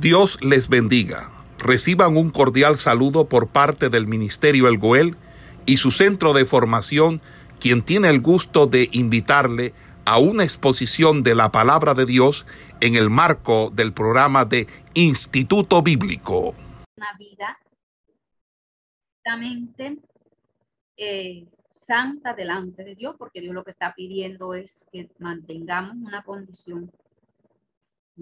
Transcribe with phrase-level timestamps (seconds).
[0.00, 1.30] Dios les bendiga.
[1.58, 5.16] Reciban un cordial saludo por parte del Ministerio El Goel
[5.64, 7.22] y su centro de formación,
[7.60, 9.72] quien tiene el gusto de invitarle
[10.04, 12.44] a una exposición de la palabra de Dios
[12.80, 16.54] en el marco del programa de Instituto Bíblico.
[16.96, 17.58] Una vida
[20.98, 26.22] eh, santa delante de Dios, porque Dios lo que está pidiendo es que mantengamos una
[26.22, 26.92] condición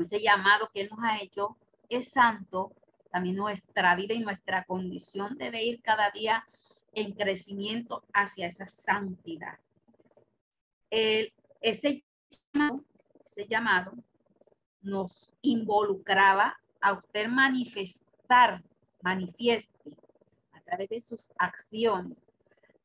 [0.02, 1.56] ese llamado que Él nos ha hecho
[1.96, 2.72] es santo,
[3.10, 6.44] también nuestra vida y nuestra condición debe ir cada día
[6.92, 9.58] en crecimiento hacia esa santidad.
[10.90, 12.04] ese,
[12.52, 12.84] llamado,
[13.24, 13.92] ese llamado
[14.82, 18.62] nos involucraba a usted manifestar,
[19.02, 19.96] manifieste
[20.52, 22.18] a través de sus acciones,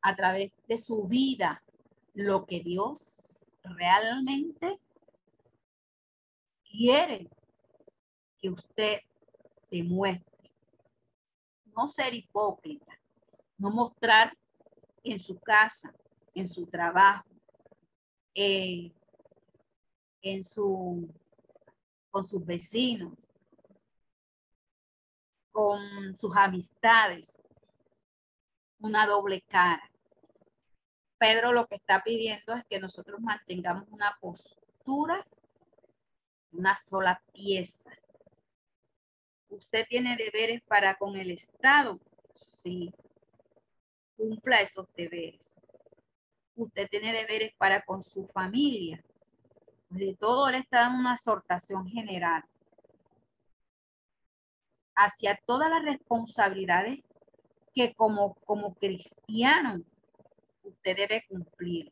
[0.01, 1.61] a través de su vida,
[2.13, 3.21] lo que Dios
[3.63, 4.79] realmente
[6.63, 7.29] quiere
[8.41, 8.99] que usted
[9.69, 10.51] demuestre.
[11.75, 12.99] No ser hipócrita,
[13.57, 14.37] no mostrar
[15.03, 15.93] en su casa,
[16.33, 17.29] en su trabajo,
[18.33, 18.91] eh,
[20.21, 21.07] en su,
[22.09, 23.13] con sus vecinos,
[25.51, 27.41] con sus amistades,
[28.79, 29.89] una doble cara.
[31.17, 35.25] Pedro lo que está pidiendo es que nosotros mantengamos una postura
[36.51, 37.91] una sola pieza.
[39.49, 41.99] ¿Usted tiene deberes para con el Estado?
[42.33, 42.93] Sí.
[44.15, 45.59] Cumpla esos deberes.
[46.55, 49.03] Usted tiene deberes para con su familia.
[49.89, 52.43] De todo le está dando una exhortación general
[54.95, 56.99] hacia todas las responsabilidades
[57.73, 59.81] que como, como cristiano
[60.63, 61.91] usted debe cumplir.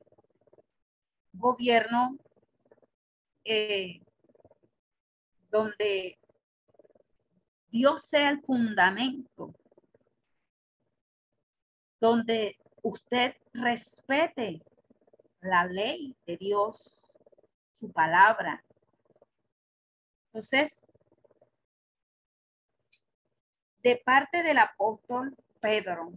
[1.32, 2.18] Gobierno
[3.46, 4.02] eh,
[5.50, 6.20] donde
[7.70, 9.54] Dios sea el fundamento,
[12.00, 14.62] donde usted respete
[15.42, 17.04] la ley de Dios,
[17.72, 18.64] su palabra.
[20.28, 20.86] Entonces,
[23.84, 26.12] de parte del apóstol Pedro,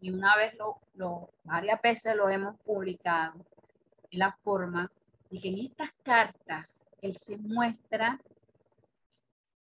[0.00, 3.34] y una vez lo, lo varias veces lo hemos publicado
[4.10, 4.90] en la forma,
[5.30, 8.20] de que en estas cartas él se muestra,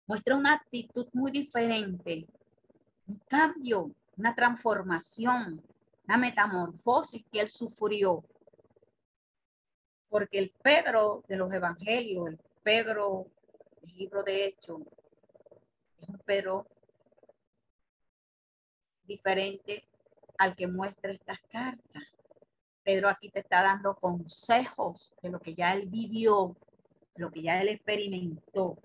[0.09, 2.25] muestra una actitud muy diferente,
[3.07, 5.61] un cambio, una transformación,
[6.05, 8.23] una metamorfosis que él sufrió.
[10.09, 13.27] Porque el Pedro de los evangelios, el Pedro
[13.83, 14.81] del libro de Hechos,
[16.01, 16.65] es un Pedro
[19.03, 19.87] diferente
[20.39, 22.03] al que muestra estas cartas.
[22.81, 26.57] Pedro aquí te está dando consejos de lo que ya él vivió,
[27.13, 28.79] lo que ya él experimentó,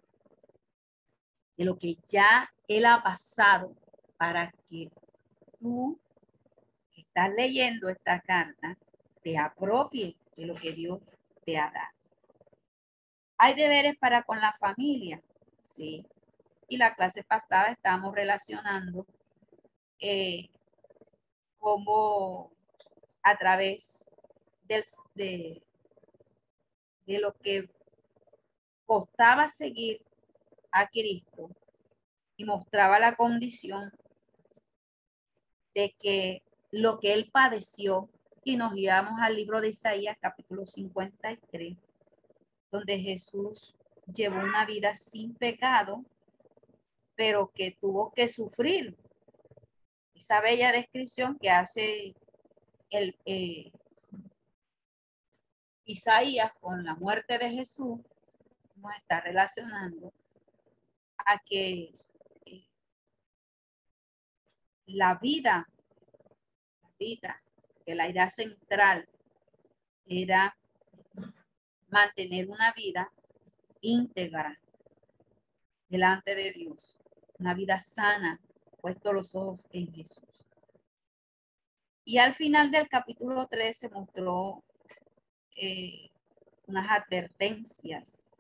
[1.57, 3.75] de lo que ya él ha pasado
[4.17, 4.91] para que
[5.61, 5.99] tú
[6.93, 8.77] que estás leyendo esta carta
[9.23, 11.01] te apropie de lo que Dios
[11.45, 11.95] te ha dado.
[13.39, 15.23] Hay deberes para con la familia,
[15.65, 16.07] sí.
[16.69, 19.07] Y la clase pasada estábamos relacionando
[19.99, 20.49] eh,
[21.59, 22.53] cómo
[23.23, 24.09] a través
[24.65, 24.85] del,
[25.15, 25.63] de,
[27.07, 27.69] de lo que
[28.87, 30.03] costaba seguir
[30.75, 31.51] a Cristo
[32.37, 33.93] y mostraba la condición
[35.73, 36.43] de que
[36.73, 38.11] lo que él padeció,
[38.43, 41.79] y nos guiamos al libro de Isaías capítulo 53,
[42.71, 43.75] donde Jesús
[44.12, 46.05] llevó una vida sin pecado,
[47.15, 48.97] pero que tuvo que sufrir.
[50.15, 52.15] Esa bella descripción que hace
[52.91, 53.73] el eh,
[55.85, 58.01] Isaías con la muerte de Jesús
[58.99, 60.12] está relacionando
[61.27, 61.95] a que
[62.47, 62.67] eh,
[64.87, 65.69] la vida,
[66.83, 67.43] la vida,
[67.85, 69.09] que la idea central
[70.07, 70.57] era
[71.89, 73.12] mantener una vida
[73.81, 74.61] íntegra
[75.89, 76.99] delante de Dios,
[77.38, 78.41] una vida sana,
[78.81, 80.25] puesto los ojos en Jesús.
[82.05, 84.62] Y al final del capítulo 3 se mostró
[85.56, 86.11] eh,
[86.67, 88.31] unas advertencias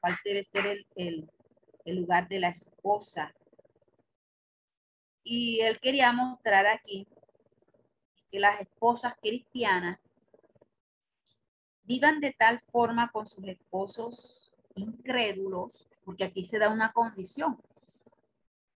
[0.00, 1.28] cuál debe ser el,
[1.96, 3.34] lugar de la esposa.
[5.22, 7.06] Y él quería mostrar aquí
[8.30, 9.98] que las esposas cristianas
[11.82, 17.60] vivan de tal forma con sus esposos incrédulos, porque aquí se da una condición.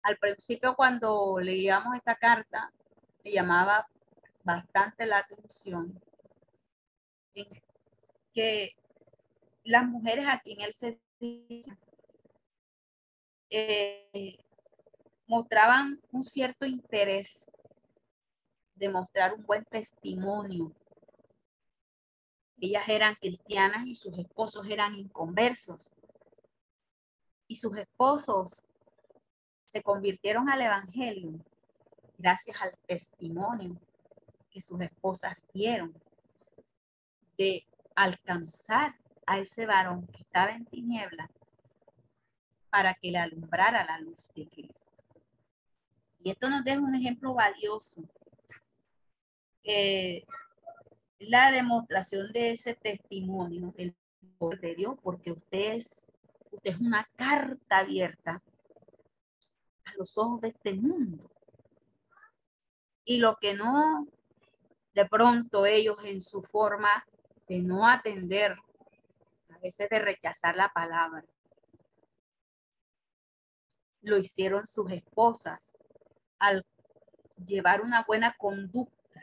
[0.03, 2.73] Al principio cuando leíamos esta carta,
[3.25, 3.87] me llamaba
[4.45, 6.01] bastante la atención
[8.33, 8.77] que
[9.65, 10.75] las mujeres aquí en el
[13.51, 14.39] eh,
[15.27, 17.47] mostraban un cierto interés
[18.75, 20.73] de mostrar un buen testimonio.
[22.61, 25.91] Ellas eran cristianas y sus esposos eran inconversos.
[27.47, 28.63] Y sus esposos
[29.67, 31.45] se convirtieron al Evangelio
[32.19, 33.81] gracias al testimonio
[34.51, 35.95] que sus esposas dieron
[37.39, 38.95] de alcanzar
[39.27, 41.31] a ese varón que estaba en tinieblas
[42.71, 44.91] para que le alumbrara la luz de Cristo.
[46.23, 48.03] Y esto nos deja un ejemplo valioso.
[51.19, 53.95] La demostración de ese testimonio del
[54.39, 56.07] poder de Dios, porque usted es,
[56.51, 58.43] usted es una carta abierta
[59.85, 61.31] a los ojos de este mundo.
[63.05, 64.07] Y lo que no,
[64.95, 67.05] de pronto ellos en su forma
[67.49, 68.57] de no atender,
[69.51, 71.25] a veces de rechazar la palabra,
[74.03, 75.61] lo hicieron sus esposas
[76.39, 76.65] al
[77.45, 79.21] llevar una buena conducta,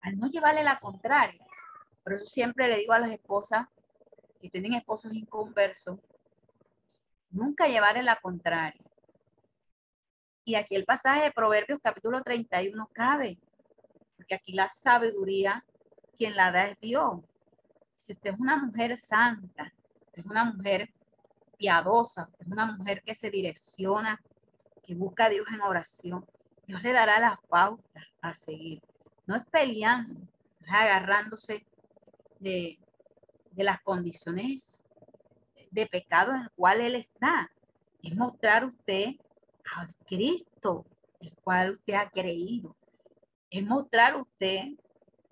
[0.00, 1.44] al no llevarle la contraria.
[2.02, 3.66] Por eso siempre le digo a las esposas
[4.40, 5.98] que tienen esposos inconversos,
[7.30, 8.82] nunca llevarle la contraria.
[10.44, 13.38] Y aquí el pasaje de Proverbios capítulo 31 cabe,
[14.16, 15.64] porque aquí la sabiduría,
[16.18, 17.20] quien la da es Dios.
[17.94, 19.72] Si usted es una mujer santa,
[20.12, 20.92] es una mujer
[21.56, 24.20] piadosa, es una mujer que se direcciona,
[24.82, 26.26] que busca a Dios en oración,
[26.66, 28.82] Dios le dará las pautas a seguir.
[29.26, 30.20] No es peleando,
[30.60, 31.66] es agarrándose
[32.38, 32.78] de,
[33.52, 34.86] de las condiciones
[35.70, 37.50] de pecado en el cual Él está.
[38.02, 39.16] Es mostrar usted
[39.76, 40.84] al Cristo,
[41.20, 42.76] el cual usted ha creído.
[43.50, 44.74] Es mostrar usted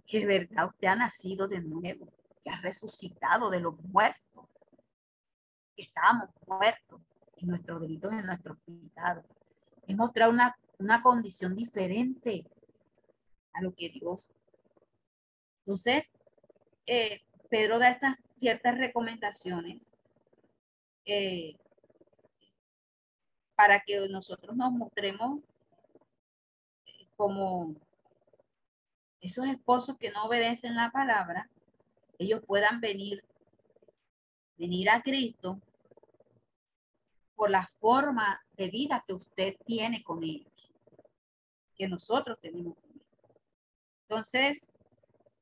[0.07, 2.07] que es verdad usted ha nacido de nuevo,
[2.45, 4.21] que ha resucitado de los muertos,
[5.83, 7.01] que estábamos muertos
[7.37, 9.25] en nuestros delitos, en nuestros pecados.
[9.87, 12.45] Es mostrar una una condición diferente
[13.53, 14.29] a lo que Dios.
[15.61, 16.13] Entonces,
[16.87, 19.89] eh, Pedro da estas ciertas recomendaciones
[21.05, 21.57] eh,
[23.55, 25.41] para que nosotros nos mostremos
[26.87, 27.77] eh, como
[29.21, 31.49] esos esposos que no obedecen la palabra,
[32.19, 33.25] ellos puedan venir,
[34.57, 35.61] venir a Cristo
[37.43, 40.73] por la forma de vida que usted tiene con ellos
[41.75, 42.79] que nosotros tenemos.
[44.03, 44.79] Entonces,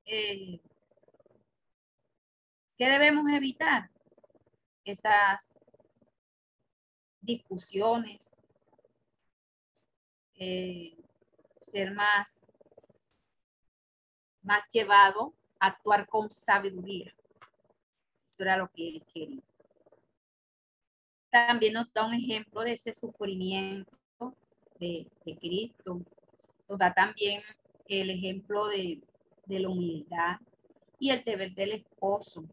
[0.06, 0.58] eh,
[2.79, 3.91] ¿qué debemos evitar?
[4.82, 5.44] Esas
[7.20, 8.35] discusiones,
[10.37, 10.97] eh,
[11.61, 13.14] ser más,
[14.43, 17.14] más llevado a actuar con sabiduría.
[18.25, 19.50] Eso era lo que él quería.
[21.30, 24.34] También nos da un ejemplo de ese sufrimiento
[24.78, 26.00] de, de Cristo,
[26.68, 27.42] nos da también
[27.98, 29.00] el ejemplo de,
[29.46, 30.38] la humildad
[31.00, 32.44] y el deber del esposo.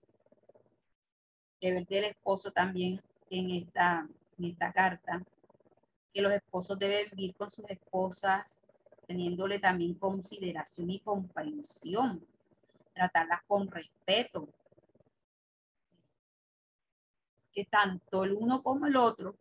[1.62, 4.08] Deber del esposo también en esta,
[4.40, 5.24] en esta carta,
[6.12, 12.26] que los esposos deben vivir con sus esposas teniéndole también consideración y comprensión,
[12.94, 14.50] tratarlas con respeto,
[17.58, 19.36] que tanto el uno como el otro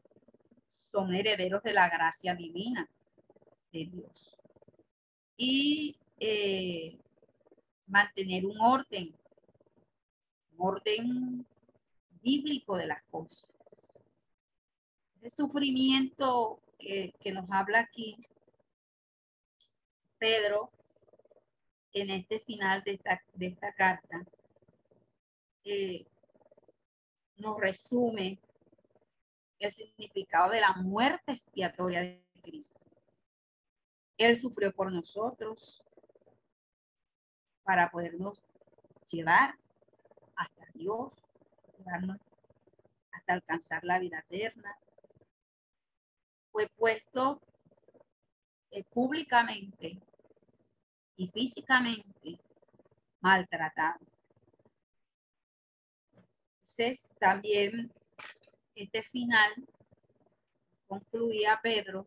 [0.68, 2.88] son herederos de la gracia divina
[3.70, 4.38] de Dios
[5.36, 6.98] y eh,
[7.86, 9.14] mantener un orden,
[10.52, 11.46] un orden
[12.22, 13.46] bíblico de las cosas.
[15.20, 18.17] Ese sufrimiento que, nos habla aquí
[20.17, 20.70] Pedro
[21.93, 24.24] en este final de esta, de esta carta,
[25.64, 26.06] eh,
[27.38, 28.40] nos resume
[29.58, 32.81] el significado de la muerte expiatoria de Cristo.
[34.19, 35.82] Él sufrió por nosotros
[37.62, 38.43] para podernos
[39.08, 39.55] llevar
[40.36, 41.12] hasta Dios,
[43.12, 44.76] hasta alcanzar la vida eterna.
[46.50, 47.43] Fue puesto
[48.70, 50.00] eh, públicamente
[51.16, 52.38] y físicamente
[53.20, 54.16] maltratado.
[57.18, 57.90] También
[58.74, 59.50] este final
[60.86, 62.06] concluía Pedro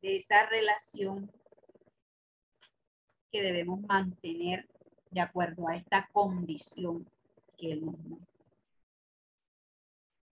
[0.00, 1.30] de esa relación
[3.30, 4.66] que debemos mantener
[5.10, 7.06] de acuerdo a esta condición
[7.58, 7.96] que él nos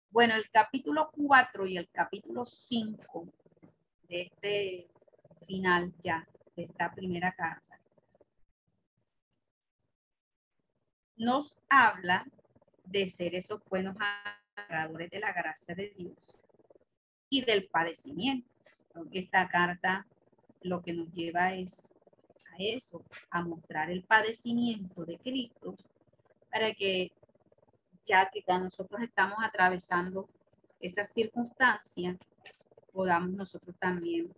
[0.09, 3.27] Bueno, el capítulo 4 y el capítulo 5
[4.07, 4.87] de este
[5.45, 6.25] final ya,
[6.55, 7.66] de esta primera carta,
[11.17, 12.25] nos habla
[12.85, 13.95] de ser esos buenos
[14.55, 16.37] adoradores de la gracia de Dios
[17.29, 18.47] y del padecimiento.
[19.11, 20.07] Esta carta
[20.61, 21.93] lo que nos lleva es
[22.51, 25.75] a eso, a mostrar el padecimiento de Cristo
[26.51, 27.11] para que
[28.05, 30.29] ya que nosotros estamos atravesando
[30.79, 32.17] esas circunstancias,
[32.93, 34.33] podamos nosotros también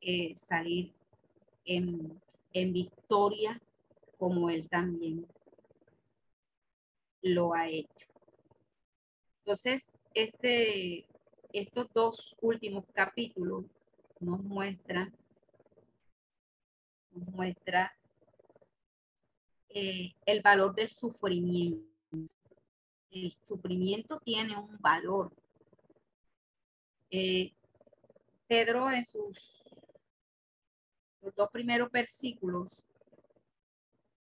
[0.00, 0.92] eh, salir
[1.64, 2.20] en,
[2.52, 3.60] en victoria
[4.18, 5.26] como Él también
[7.26, 8.08] lo ha hecho.
[9.38, 11.06] Entonces, este,
[11.52, 13.64] estos dos últimos capítulos
[14.20, 15.14] nos muestran,
[17.10, 17.92] nos muestra
[19.68, 21.84] eh, el valor del sufrimiento.
[23.10, 25.32] El sufrimiento tiene un valor.
[27.10, 27.52] Eh,
[28.46, 29.64] Pedro en sus
[31.34, 32.80] dos primeros versículos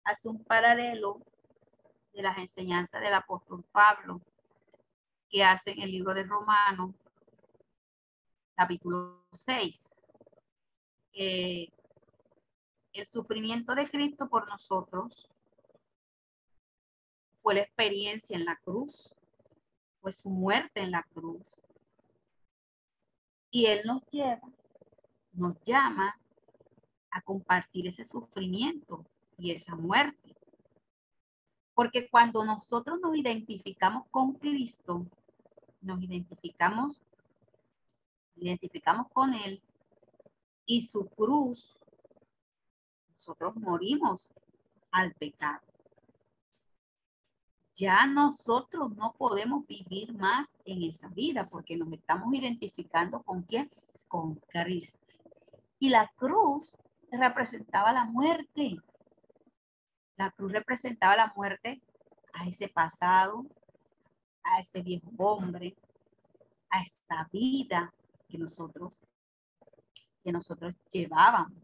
[0.05, 1.21] hace un paralelo
[2.19, 4.21] de las enseñanzas del apóstol Pablo
[5.31, 6.93] que hace en el libro de Romanos,
[8.57, 9.95] capítulo 6.
[11.13, 11.71] el
[13.07, 15.31] sufrimiento de Cristo por nosotros
[17.41, 19.15] fue la experiencia en la cruz,
[20.01, 21.47] fue su muerte en la cruz.
[23.53, 24.51] Y Él nos lleva,
[25.35, 26.21] nos llama
[27.13, 29.07] a compartir ese sufrimiento
[29.37, 30.28] y esa muerte.
[31.79, 35.07] Porque cuando nosotros nos identificamos con Cristo,
[35.81, 37.01] nos identificamos,
[38.35, 39.63] identificamos con Él
[40.67, 41.79] y su cruz,
[43.15, 44.33] nosotros morimos
[44.91, 45.61] al pecado.
[47.77, 53.71] Ya nosotros no podemos vivir más en esa vida porque nos estamos identificando con quién?
[54.09, 54.99] Con Cristo.
[55.79, 56.77] Y la cruz
[57.13, 58.79] representaba la muerte.
[60.19, 61.81] La cruz representaba la muerte
[62.33, 63.47] a ese pasado,
[64.43, 65.77] a ese viejo hombre,
[66.71, 67.95] a esa vida
[68.29, 69.01] que nosotros,
[70.25, 71.63] que nosotros llevábamos.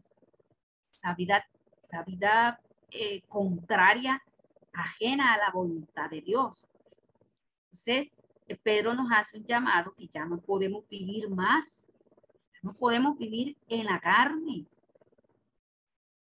[0.93, 1.45] Esa vida,
[1.83, 4.23] esa vida eh, contraria,
[4.71, 6.65] ajena a la voluntad de Dios.
[7.65, 8.07] Entonces,
[8.63, 11.89] Pedro nos hace un llamado que ya no podemos vivir más.
[12.63, 14.65] No podemos vivir en la carne.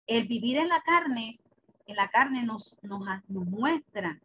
[0.08, 1.40] El vivir en la carne
[1.86, 4.20] en la carne nos, nos, muestra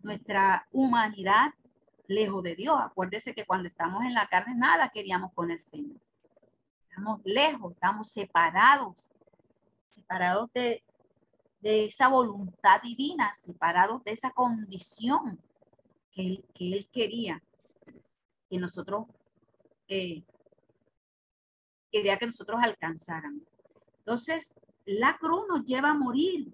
[0.00, 1.52] nuestra humanidad
[2.08, 2.76] lejos de Dios.
[2.80, 6.00] Acuérdese que cuando estamos en la carne nada queríamos con el Señor.
[6.88, 8.96] Estamos lejos, estamos separados,
[9.90, 10.82] separados de,
[11.62, 15.40] esa voluntad divina, separados de esa condición
[16.10, 17.40] que Él, que él quería
[18.50, 19.06] que nosotros
[19.88, 20.24] eh,
[21.90, 23.42] quería que nosotros alcanzáramos.
[23.98, 24.54] Entonces,
[24.84, 26.52] la cruz nos lleva a morir,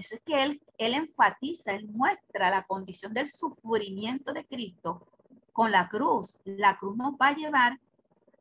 [0.00, 5.06] eso es que él, él enfatiza, él muestra la condición del sufrimiento de Cristo
[5.52, 6.38] con la cruz.
[6.44, 7.78] La cruz nos va a llevar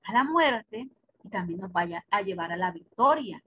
[0.03, 0.89] a la muerte
[1.23, 3.43] y también nos va a llevar a la victoria.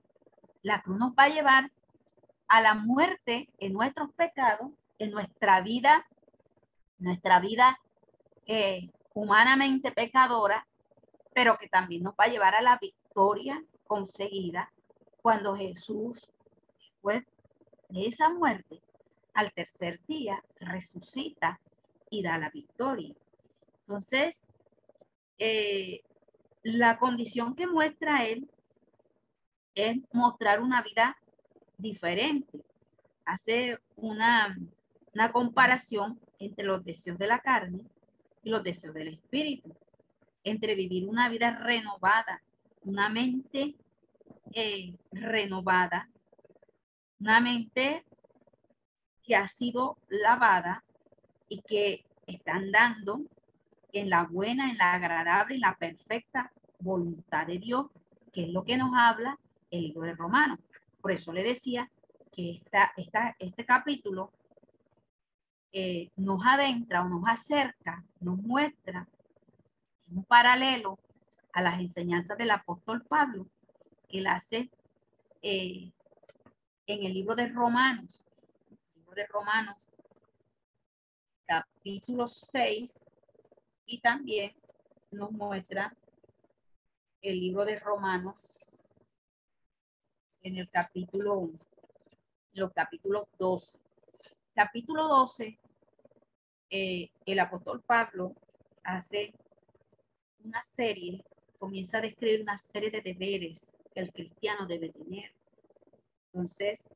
[0.63, 1.71] La cruz nos va a llevar
[2.49, 6.07] a la muerte en nuestros pecados, en nuestra vida,
[6.99, 7.79] nuestra vida
[8.47, 10.67] eh, humanamente pecadora,
[11.35, 14.73] pero que también nos va a llevar a la victoria conseguida
[15.21, 16.29] cuando Jesús,
[16.81, 17.25] después
[17.89, 18.81] de esa muerte,
[19.35, 21.61] al tercer día resucita
[22.11, 23.15] y da la victoria.
[23.81, 24.47] Entonces,
[25.39, 26.03] eh,
[26.63, 28.51] la condición que muestra él
[29.75, 31.17] es mostrar una vida
[31.77, 32.65] diferente.
[33.25, 34.59] Hace una,
[35.15, 37.85] una comparación entre los deseos de la carne
[38.43, 39.75] y los deseos del espíritu,
[40.45, 42.43] entre vivir una vida renovada,
[42.83, 43.77] una mente
[44.53, 46.09] eh, renovada
[47.21, 48.05] una mente
[49.23, 50.85] que ha sido lavada
[51.49, 53.23] y que está andando
[53.93, 57.87] en la buena, en la agradable y la perfecta voluntad de Dios,
[58.33, 59.39] que es lo que nos habla
[59.71, 60.59] el libro de Romanos.
[61.01, 61.91] Por eso le decía
[62.33, 64.33] que esta, esta, este capítulo
[65.73, 69.07] eh, nos adentra o nos acerca, nos muestra
[70.11, 70.99] un paralelo
[71.53, 73.47] a las enseñanzas del apóstol Pablo,
[74.09, 74.71] que él hace
[75.43, 75.93] eh,
[76.89, 78.25] en el libro de Romanos,
[78.95, 79.77] libro de Romanos,
[81.47, 83.05] capítulo 6,
[83.85, 84.55] y también
[85.11, 85.95] nos muestra
[87.21, 88.81] el libro de Romanos
[90.41, 91.51] en el capítulo,
[92.53, 93.79] los capítulos 12.
[94.55, 95.59] Capítulo 12,
[96.71, 98.35] eh, el apóstol Pablo
[98.83, 99.35] hace
[100.43, 101.23] una serie,
[101.59, 105.38] comienza a describir una serie de deberes que el cristiano debe tener.
[106.39, 106.89] Entonces,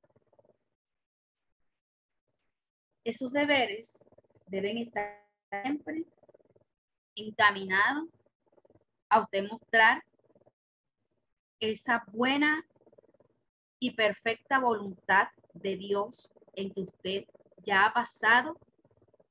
[3.02, 4.06] esos deberes
[4.46, 5.20] deben estar
[5.50, 6.04] siempre
[7.16, 8.06] encaminado
[9.08, 10.04] a usted mostrar
[11.58, 12.64] esa buena
[13.80, 17.24] y perfecta voluntad de Dios en que usted
[17.66, 18.56] ya ha pasado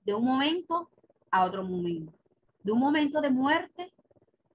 [0.04, 0.90] de un momento
[1.32, 2.14] a otro momento,
[2.64, 3.94] de un momento de muerte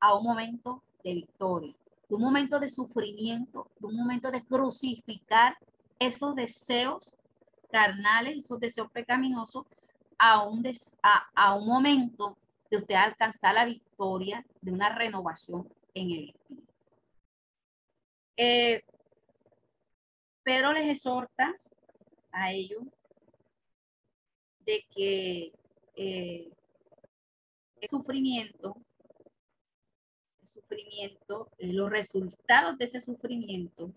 [0.00, 1.74] a un momento de victoria,
[2.08, 5.56] de un momento de sufrimiento, de un momento de crucificar
[5.98, 7.14] esos deseos
[7.70, 9.64] carnales, esos deseos pecaminosos,
[10.18, 10.62] a un,
[11.02, 12.38] a, un momento
[12.70, 16.72] de usted alcanzar la victoria de una renovación en el espíritu.
[18.36, 18.82] Eh,
[20.42, 21.54] Pedro les exhorta
[22.30, 22.84] a ellos
[24.60, 25.52] de que
[25.96, 26.50] eh,
[27.80, 28.76] el sufrimiento,
[30.56, 33.92] sufrimiento, eh, los resultados de ese sufrimiento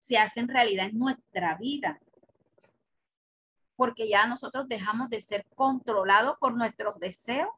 [0.00, 2.00] se hacen realidad en nuestra vida,
[3.76, 7.48] porque ya nosotros dejamos de ser controlados por nuestros deseos.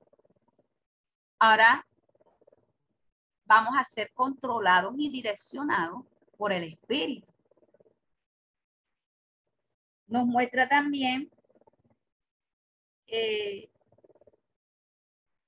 [1.38, 1.86] Ahora
[3.44, 6.04] vamos a ser controlados y direccionados
[6.36, 7.26] por el Espíritu.
[10.06, 11.30] Nos muestra también
[13.06, 13.68] eh,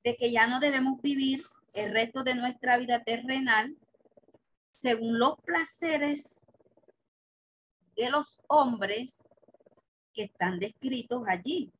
[0.03, 3.77] de que ya no debemos vivir el resto de nuestra vida terrenal
[4.75, 6.49] según los placeres
[7.97, 9.25] de los hombres
[10.13, 11.73] que están descritos allí.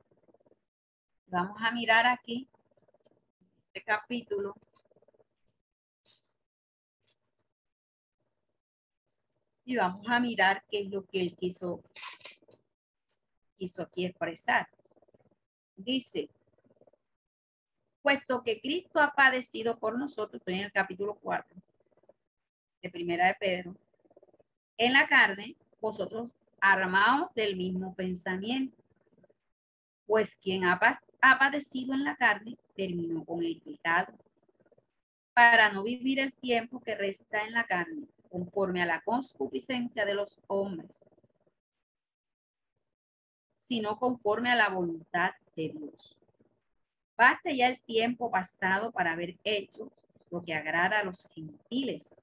[1.27, 2.49] Vamos a mirar aquí
[3.67, 4.55] este capítulo.
[9.65, 11.83] Y vamos a mirar qué es lo que él quiso,
[13.57, 14.67] quiso aquí expresar.
[15.77, 16.31] Dice,
[18.03, 21.57] puesto que Cristo ha padecido por nosotros, estoy en el capítulo 4
[22.83, 23.77] de Primera de Pedro,
[24.77, 28.77] en la carne, vosotros armados del mismo pensamiento,
[30.07, 30.79] pues quien ha,
[31.21, 34.17] ha padecido en la carne terminó con el pecado,
[35.35, 40.15] para no vivir el tiempo que resta en la carne, conforme a la concupiscencia de
[40.15, 40.99] los hombres,
[43.59, 46.19] sino conforme a la voluntad de Dios.
[47.19, 49.91] Basta ya el tiempo pasado para haber hecho
[50.31, 52.15] lo que agrada a los gentiles,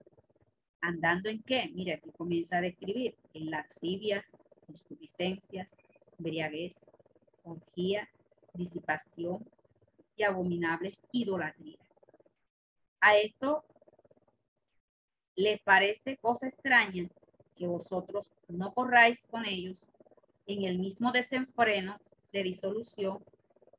[0.79, 1.69] andando en qué?
[1.73, 4.31] Mira, aquí comienza a describir en laxivias,
[4.65, 5.67] concupiscencias,
[6.17, 6.89] embriaguez,
[7.43, 8.08] orgía,
[8.53, 9.45] disipación
[10.15, 11.81] y abominables idolatrías.
[13.01, 13.65] A esto
[15.36, 17.10] les parece cosa extraña
[17.58, 19.89] que vosotros no corráis con ellos
[20.47, 21.99] en el mismo desenfreno
[22.31, 23.21] de disolución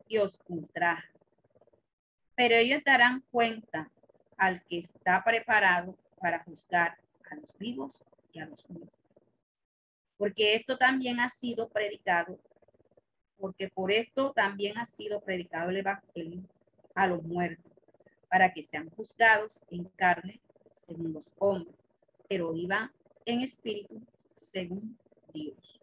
[0.09, 1.11] y os ultraja.
[2.35, 3.91] Pero ellos darán cuenta
[4.37, 6.99] al que está preparado para juzgar
[7.31, 8.93] a los vivos y a los muertos.
[10.19, 12.39] Porque esto también ha sido predicado,
[13.39, 16.43] porque por esto también ha sido predicado el Evangelio
[16.95, 17.73] a los muertos,
[18.29, 20.41] para que sean juzgados en carne
[20.73, 21.77] según los hombres,
[22.29, 22.91] pero vivan
[23.25, 24.01] en espíritu
[24.35, 24.99] según
[25.33, 25.81] Dios.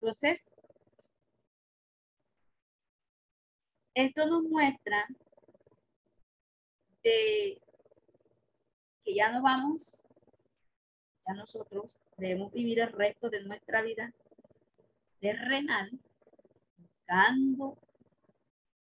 [0.00, 0.51] Entonces,
[3.94, 5.06] esto nos muestra
[7.02, 7.60] de
[9.04, 10.02] que ya no vamos,
[11.26, 14.12] ya nosotros debemos vivir el resto de nuestra vida
[15.18, 15.90] terrenal
[16.76, 17.78] buscando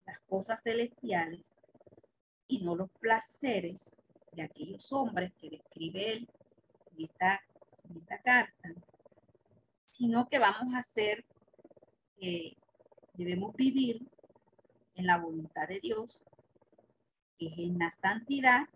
[0.05, 1.53] las cosas celestiales
[2.47, 3.97] y no los placeres
[4.31, 6.29] de aquellos hombres que describe él
[6.95, 7.41] en esta,
[7.95, 8.69] esta carta,
[9.89, 11.25] sino que vamos a hacer,
[12.17, 12.55] eh,
[13.13, 14.01] debemos vivir
[14.95, 16.23] en la voluntad de Dios,
[17.37, 18.67] que es en la santidad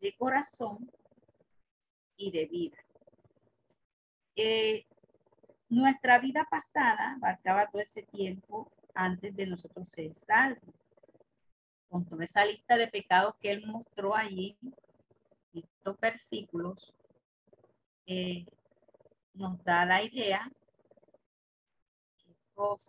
[0.00, 0.90] de corazón
[2.16, 2.78] y de vida.
[4.36, 4.86] Eh,
[5.68, 10.74] nuestra vida pasada abarcaba todo ese tiempo antes de nosotros ser salvos.
[11.88, 14.58] Con toda esa lista de pecados que él mostró allí,
[15.52, 16.94] estos versículos,
[18.06, 18.46] eh,
[19.34, 20.50] nos da la idea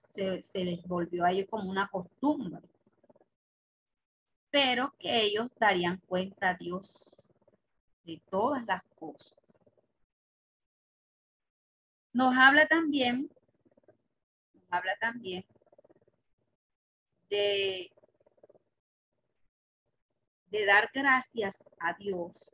[0.08, 2.62] se les volvió a ellos como una costumbre
[4.50, 7.16] pero que ellos darían cuenta a Dios
[8.04, 9.38] de todas las cosas.
[12.12, 13.30] Nos habla también,
[14.54, 15.46] nos habla también
[17.30, 17.92] de,
[20.48, 22.52] de dar gracias a Dios,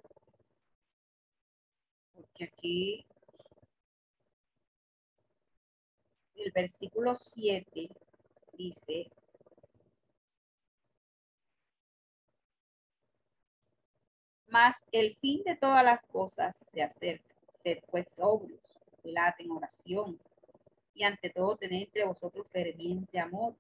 [2.13, 3.06] porque aquí
[6.36, 7.89] el versículo 7
[8.58, 9.12] dice,
[14.48, 17.36] Mas el fin de todas las cosas se acerca.
[17.62, 18.62] Sed pues sobrios,
[19.04, 20.19] velad en oración,
[20.93, 23.56] y ante todo tener entre vosotros ferviente amor,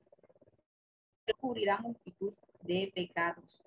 [1.33, 3.61] cubrirá multitud de pecados.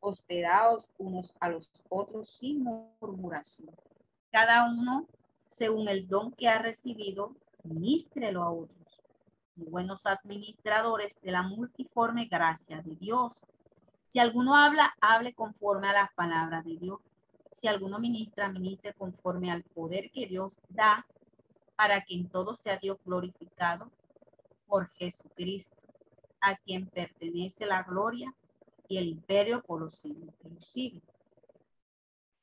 [0.00, 3.74] Hospedaos unos a los otros sin murmuración.
[4.30, 5.06] Cada uno,
[5.48, 9.02] según el don que ha recibido, ministrelo a otros.
[9.56, 13.32] buenos administradores de la multiforme gracia de Dios.
[14.08, 17.00] Si alguno habla, hable conforme a las palabras de Dios.
[17.52, 21.06] Si alguno ministra, ministre conforme al poder que Dios da
[21.74, 23.90] para que en todo sea Dios glorificado
[24.66, 25.76] por Jesucristo,
[26.40, 28.34] a quien pertenece la gloria
[28.88, 31.02] y el imperio por los siglos de los siglos.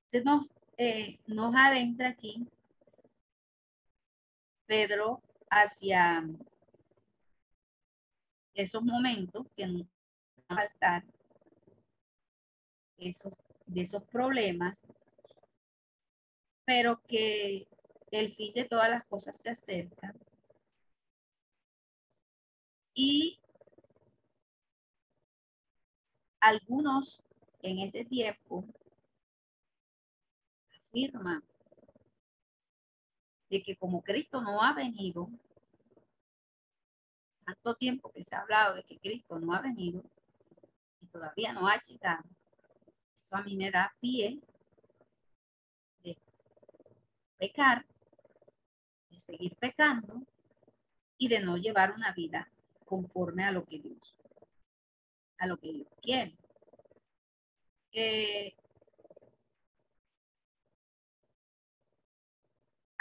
[0.08, 2.48] Se nos, eh, nos adentra aquí
[4.74, 6.28] Pedro hacia
[8.56, 9.86] esos momentos que nos
[10.36, 11.04] van a faltar,
[12.98, 13.34] esos,
[13.68, 14.88] de esos problemas,
[16.66, 17.68] pero que
[18.10, 20.16] el fin de todas las cosas se acerca.
[22.96, 23.40] Y
[26.40, 27.22] algunos
[27.62, 28.66] en este tiempo
[30.90, 31.44] afirman
[33.54, 35.30] de que como Cristo no ha venido,
[37.46, 40.04] tanto tiempo que se ha hablado de que Cristo no ha venido
[41.02, 42.24] y todavía no ha llegado,
[43.16, 44.42] eso a mí me da pie
[46.04, 46.18] de
[47.38, 47.86] pecar,
[49.12, 50.24] de seguir pecando
[51.20, 52.50] y de no llevar una vida
[52.86, 54.16] conforme a lo que Dios,
[55.38, 56.36] a lo que Dios quiere.
[57.92, 58.56] Eh,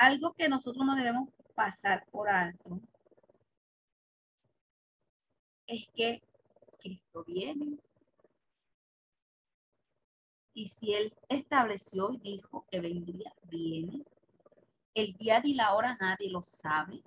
[0.02, 2.80] algo que nosotros no debemos pasar por alto
[5.68, 6.20] es que
[6.80, 7.78] Cristo viene.
[10.54, 14.04] Y si Él estableció y dijo que vendría, viene.
[14.92, 17.00] El día y la hora nadie lo sabe,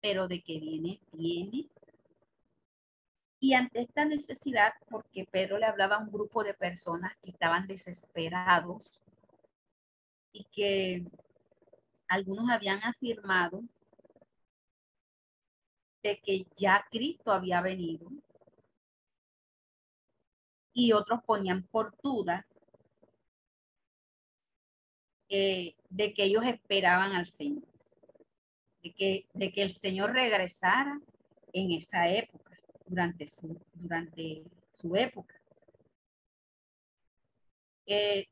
[0.00, 1.68] pero de que viene, viene.
[3.40, 7.66] Y ante esta necesidad, porque Pedro le hablaba a un grupo de personas que estaban
[7.66, 9.00] desesperados
[10.32, 11.04] y que
[12.08, 13.62] algunos habían afirmado
[16.02, 18.08] de que ya Cristo había venido
[20.72, 22.46] y otros ponían por duda
[25.28, 27.64] eh, de que ellos esperaban al Señor,
[28.82, 30.98] de que, de que el Señor regresara
[31.52, 35.34] en esa época, durante su, durante su época.
[37.86, 38.26] Eh,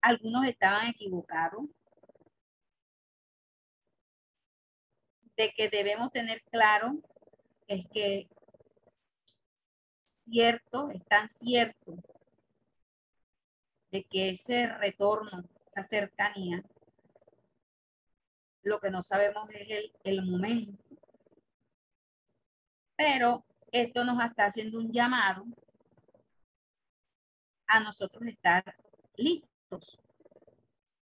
[0.00, 1.64] algunos estaban equivocados,
[5.38, 6.98] de que debemos tener claro
[7.68, 8.28] es que
[10.24, 11.94] cierto, es tan cierto
[13.92, 16.62] de que ese retorno, esa cercanía,
[18.64, 20.82] lo que no sabemos es el, el momento.
[22.96, 25.44] Pero esto nos está haciendo un llamado
[27.68, 28.64] a nosotros estar
[29.16, 30.00] listos,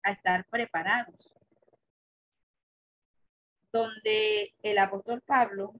[0.04, 1.34] a estar preparados
[3.72, 5.72] donde el apóstol Pablo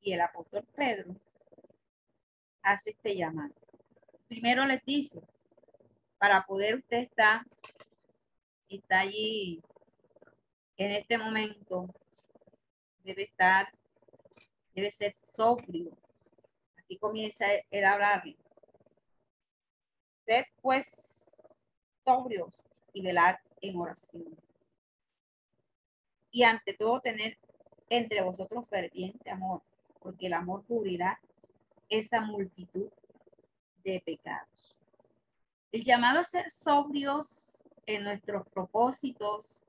[0.00, 1.14] y el apóstol Pedro
[2.62, 3.54] hace este llamado.
[4.28, 5.20] Primero les dice,
[6.16, 7.42] para poder usted estar,
[8.68, 9.62] está allí
[10.76, 11.94] en este momento,
[13.04, 13.68] debe estar,
[14.74, 15.90] debe ser sobrio.
[16.78, 18.22] Aquí comienza el hablar.
[20.24, 20.86] Sed pues
[22.04, 22.54] sobrios
[22.92, 24.47] y velar en oración
[26.30, 27.38] y ante todo tener
[27.88, 29.62] entre vosotros ferviente amor,
[30.00, 31.20] porque el amor cubrirá
[31.88, 32.90] esa multitud
[33.82, 34.76] de pecados.
[35.72, 39.62] El llamado a ser sobrios en nuestros propósitos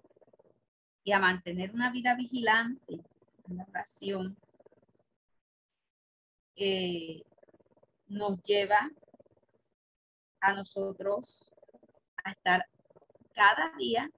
[1.03, 3.01] y a mantener una vida vigilante
[3.47, 4.37] en la oración
[6.55, 7.23] eh,
[8.07, 8.91] nos lleva
[10.41, 11.53] a nosotros
[12.23, 12.65] a estar
[13.33, 14.11] cada día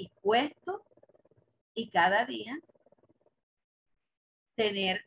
[0.00, 0.82] dispuesto
[1.74, 2.58] y cada día
[4.54, 5.04] tener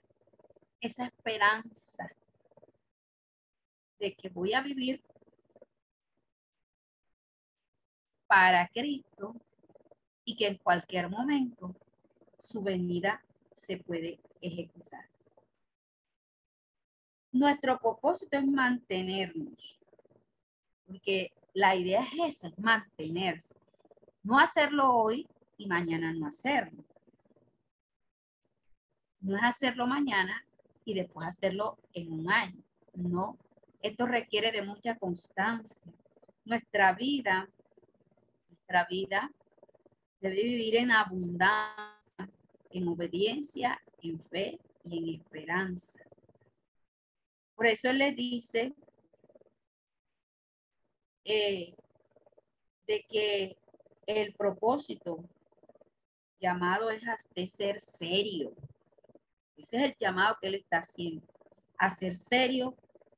[0.81, 2.09] esa esperanza
[3.99, 5.01] de que voy a vivir
[8.27, 9.35] para Cristo
[10.25, 11.75] y que en cualquier momento
[12.37, 15.07] su venida se puede ejecutar.
[17.31, 19.79] Nuestro propósito es mantenernos,
[20.85, 23.62] porque la idea es esa, mantenerse.
[24.23, 26.83] No hacerlo hoy y mañana no hacerlo.
[29.19, 30.45] No es hacerlo mañana
[30.85, 32.63] y después hacerlo en un año.
[32.93, 33.37] No,
[33.81, 35.91] esto requiere de mucha constancia.
[36.45, 37.49] Nuestra vida,
[38.49, 39.31] nuestra vida
[40.21, 41.93] debe vivir en abundancia.
[42.71, 45.99] en obediencia, en fe y en esperanza.
[47.55, 48.73] Por eso él le dice
[51.23, 51.75] eh,
[52.87, 53.57] de que
[54.07, 55.23] el propósito
[56.39, 57.01] llamado es
[57.35, 58.53] de ser serio.
[59.55, 61.25] Ese es el llamado que él está haciendo,
[61.77, 62.75] a ser serio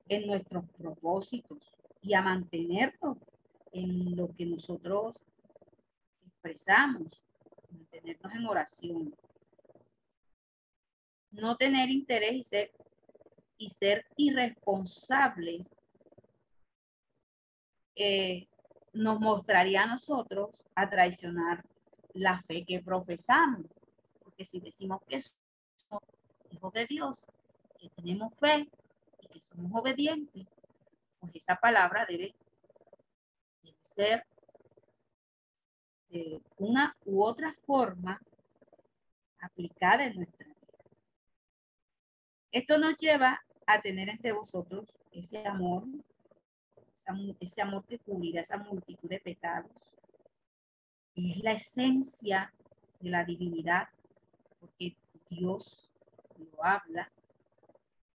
[0.07, 3.17] en nuestros propósitos y a mantenernos
[3.71, 5.19] en lo que nosotros
[6.25, 7.21] expresamos,
[7.71, 9.15] mantenernos en oración.
[11.31, 12.71] No tener interés y ser,
[13.57, 15.65] y ser irresponsables
[17.95, 18.47] eh,
[18.95, 21.63] nos mostraría a nosotros a traicionar
[22.13, 23.67] la fe que profesamos.
[24.23, 26.03] Porque si decimos que somos
[26.49, 27.27] hijos de Dios,
[27.77, 28.69] que tenemos fe
[29.21, 30.47] y que somos obedientes,
[31.19, 32.33] pues esa palabra debe,
[33.81, 34.25] ser
[36.09, 38.19] de una u otra forma
[39.39, 40.55] aplicada en nuestra vida.
[42.51, 45.83] Esto nos lleva a tener entre vosotros ese amor,
[47.39, 49.71] ese amor que cubrirá esa multitud de pecados.
[51.15, 52.53] Es la esencia
[52.99, 53.87] de la divinidad,
[54.59, 54.97] porque
[55.29, 55.91] Dios
[56.37, 57.11] lo habla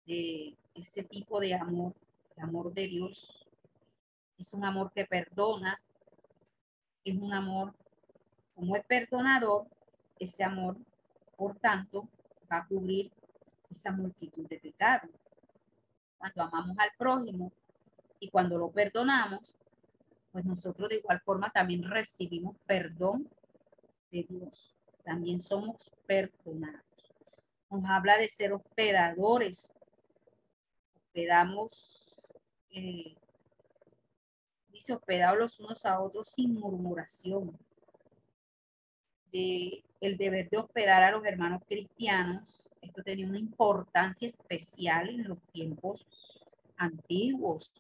[0.07, 1.95] de ese tipo de amor,
[2.37, 3.47] el amor de Dios.
[4.39, 5.81] Es un amor que perdona,
[7.05, 7.75] es un amor,
[8.55, 9.67] como es perdonador,
[10.19, 10.77] ese amor,
[11.37, 12.09] por tanto,
[12.51, 13.11] va a cubrir
[13.71, 15.11] esa multitud de pecados.
[16.19, 17.53] Cuando amamos al prójimo
[18.21, 19.57] y cuando lo perdonamos,
[20.31, 23.29] pues nosotros de igual forma también recibimos perdón
[24.13, 24.77] de Dios.
[25.05, 26.85] También somos perdonados.
[27.71, 29.73] Nos habla de ser hospedadores.
[30.95, 32.15] Hospedamos,
[32.71, 33.17] eh,
[34.69, 37.59] dice hospedados los unos a otros sin murmuración.
[39.33, 42.69] De el deber de hospedar a los hermanos cristianos.
[42.81, 46.07] Esto tenía una importancia especial en los tiempos
[46.77, 47.71] antiguos,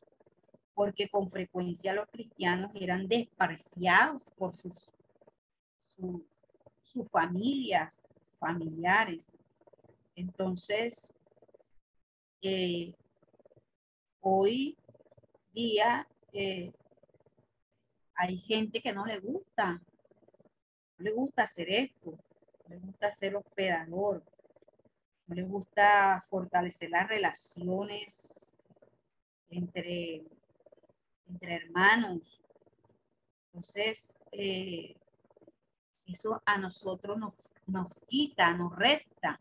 [0.74, 4.90] porque con frecuencia los cristianos eran despreciados por sus,
[6.83, 8.02] sus familias,
[8.38, 9.26] familiares.
[10.14, 11.12] Entonces,
[12.42, 12.94] eh,
[14.20, 14.76] hoy
[15.52, 16.72] día eh,
[18.14, 19.80] hay gente que no le gusta
[21.00, 24.22] no le gusta hacer esto, no le gusta ser hospedador,
[25.26, 28.59] no le gusta fortalecer las relaciones
[29.48, 30.22] entre,
[31.30, 32.40] entre hermanos.
[33.46, 34.94] Entonces, eh,
[36.06, 37.34] eso a nosotros nos,
[37.66, 39.40] nos quita, nos resta,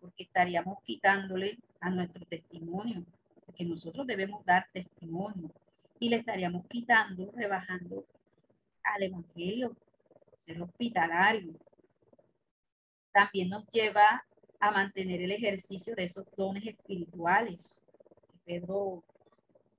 [0.00, 3.04] porque estaríamos quitándole a nuestro testimonio,
[3.46, 5.50] porque nosotros debemos dar testimonio
[5.98, 8.04] y le estaríamos quitando, rebajando
[8.82, 9.76] al Evangelio,
[10.40, 11.54] ser hospitalario.
[13.12, 14.24] También nos lleva
[14.60, 17.84] a mantener el ejercicio de esos dones espirituales
[18.44, 19.02] Pedro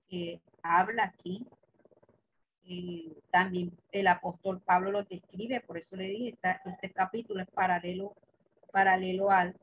[0.10, 1.46] eh, habla aquí.
[2.68, 8.16] Eh, también el apóstol Pablo lo describe, por eso le dije, este capítulo es paralelo,
[8.72, 9.56] paralelo al,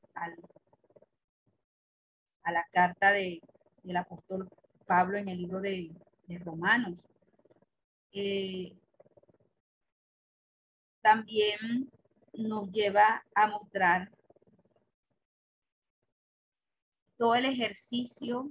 [2.44, 3.40] a la carta de,
[3.82, 4.48] del apóstol
[4.86, 5.90] Pablo en el libro de,
[6.44, 6.94] Romanos.
[8.12, 8.72] Eh,
[11.02, 11.90] también
[12.32, 14.10] nos lleva a mostrar
[17.18, 18.50] todo el ejercicio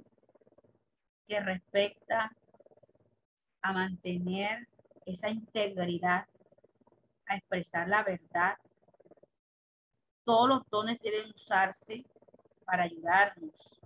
[1.27, 2.31] que respecta
[3.61, 4.67] a mantener
[5.05, 6.25] esa integridad,
[7.27, 8.57] a expresar la verdad.
[10.23, 12.05] Todos los dones deben usarse
[12.65, 13.81] para ayudarnos,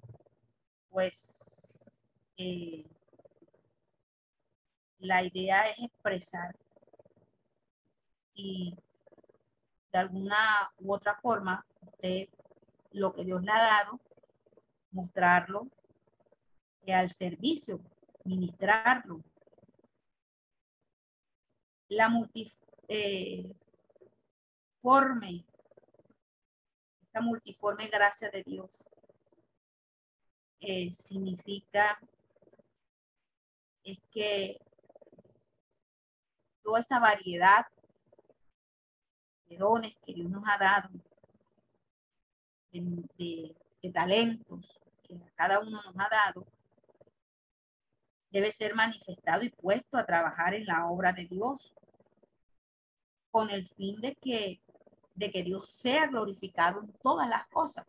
[0.90, 1.80] pues
[2.38, 2.86] eh,
[5.00, 6.56] la idea es expresar
[8.34, 8.76] y
[9.92, 12.28] de alguna u otra forma, usted
[12.92, 14.00] lo que Dios le ha dado,
[14.92, 15.68] mostrarlo
[16.86, 17.80] y al servicio,
[18.26, 19.22] ministrarlo.
[21.90, 23.46] La multiforme,
[27.08, 28.86] esa multiforme gracia de Dios
[30.60, 32.00] eh, significa
[33.84, 34.60] es que
[36.64, 37.68] toda esa variedad
[39.48, 40.90] de dones que Dios nos ha dado,
[42.72, 43.56] de,
[43.94, 46.48] talentos que cada uno nos ha dado,
[48.36, 51.74] debe ser manifestado y puesto a trabajar en la obra de Dios
[53.32, 54.60] con el fin de que,
[55.14, 57.88] de que Dios sea glorificado en todas las cosas.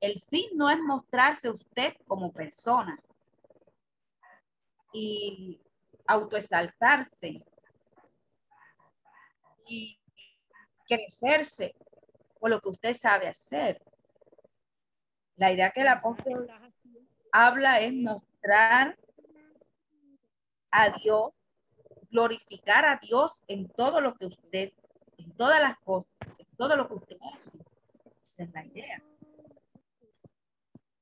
[0.00, 2.98] El fin no es mostrarse usted como persona
[4.94, 5.60] y
[6.06, 7.44] autoexaltarse
[9.66, 10.00] y
[10.88, 11.74] crecerse
[12.40, 13.82] por lo que usted sabe hacer.
[15.36, 16.48] La idea que el apóstol
[17.32, 18.98] habla es mostrar
[20.70, 21.32] a Dios,
[22.10, 24.72] glorificar a Dios en todo lo que usted,
[25.18, 27.50] en todas las cosas, en todo lo que usted hace.
[28.22, 29.02] Esa es la idea.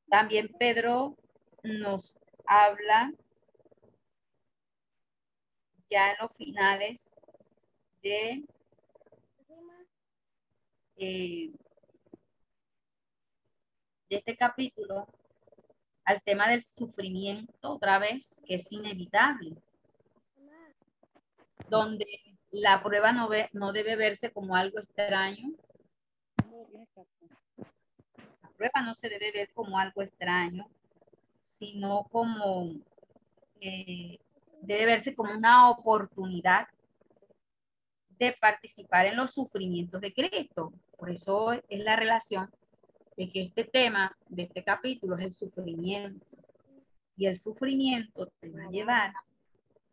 [0.09, 1.17] También Pedro
[1.63, 3.13] nos habla
[5.89, 7.15] ya en los finales
[8.03, 8.45] de
[10.97, 11.51] eh,
[14.09, 15.09] de este capítulo
[16.05, 19.57] al tema del sufrimiento otra vez, que es inevitable,
[21.69, 22.07] donde
[22.51, 25.51] la prueba no, ve, no debe verse como algo extraño.
[28.43, 30.69] La prueba no se debe ver como algo extraño,
[31.43, 32.73] sino como
[33.61, 34.19] eh,
[34.61, 36.69] debe verse como una oportunidad
[38.11, 40.73] de participar en los sufrimientos de Cristo.
[40.97, 42.51] Por eso es la relación
[43.17, 46.27] de que este tema de este capítulo es el sufrimiento.
[47.17, 49.13] Y el sufrimiento te va a llevar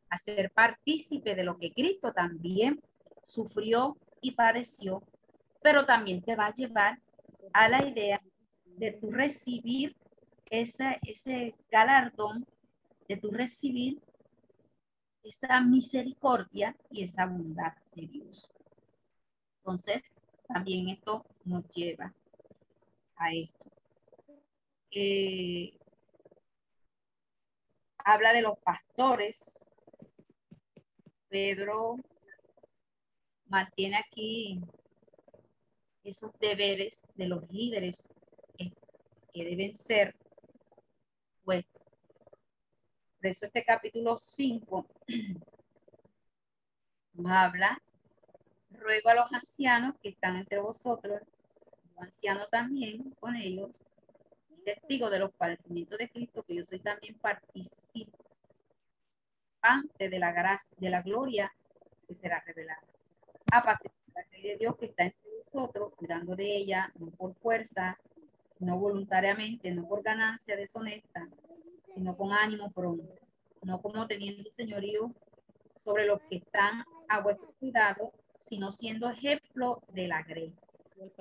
[0.09, 2.81] a ser partícipe de lo que Cristo también
[3.21, 5.03] sufrió y padeció,
[5.61, 6.99] pero también te va a llevar
[7.53, 8.21] a la idea
[8.65, 9.95] de tu recibir
[10.49, 12.45] ese, ese galardón,
[13.07, 13.99] de tu recibir
[15.23, 18.49] esa misericordia y esa bondad de Dios.
[19.57, 20.01] Entonces,
[20.47, 22.13] también esto nos lleva
[23.21, 23.69] a esto.
[24.91, 25.77] Eh,
[27.97, 29.69] habla de los pastores.
[31.29, 31.95] Pedro
[33.45, 34.59] mantiene aquí
[36.03, 38.09] esos deberes de los líderes
[39.33, 40.13] que deben ser
[41.45, 41.65] pues
[43.21, 44.87] por eso este capítulo 5
[47.13, 47.81] nos habla,
[48.71, 51.21] ruego a los ancianos que están entre vosotros,
[52.01, 53.71] los ancianos también con ellos,
[54.65, 58.11] testigo de los padecimientos de Cristo, que yo soy también participante
[60.09, 61.51] de la gracia, de la gloria
[62.07, 62.81] que será revelada.
[63.51, 67.97] Apacentar la ley de Dios que está entre vosotros, cuidando de ella, no por fuerza,
[68.59, 71.27] no voluntariamente, no por ganancia deshonesta,
[71.93, 73.13] sino con ánimo pronto,
[73.63, 75.13] no como teniendo señorío
[75.83, 80.53] sobre los que están a vuestro cuidado, sino siendo ejemplo de la grey.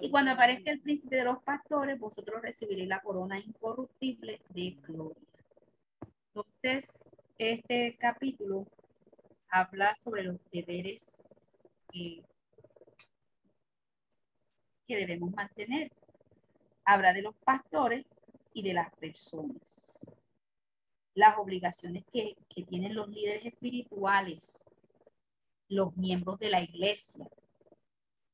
[0.00, 5.22] Y cuando aparezca el príncipe de los pastores, vosotros recibiréis la corona incorruptible de gloria.
[6.28, 6.86] Entonces,
[7.38, 8.66] este capítulo
[9.48, 11.08] habla sobre los deberes
[11.90, 12.22] que,
[14.86, 15.92] debemos mantener.
[16.84, 18.06] Habla de los pastores
[18.52, 19.80] y de las personas
[21.14, 22.36] las obligaciones que,
[22.68, 24.66] tienen los líderes espirituales,
[25.68, 27.26] los miembros de la iglesia.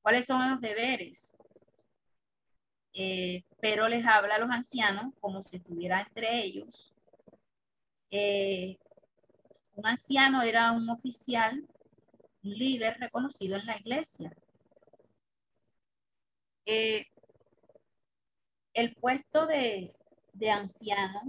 [0.02, 1.35] ¿Cuáles son los deberes?
[2.98, 6.94] Eh, pero les habla a los ancianos como si estuviera entre ellos.
[8.10, 8.78] Eh,
[9.74, 11.62] un anciano era un oficial,
[12.42, 14.34] un líder reconocido en la iglesia.
[16.64, 17.04] Eh,
[18.72, 19.94] el puesto de,
[20.32, 21.20] de anciano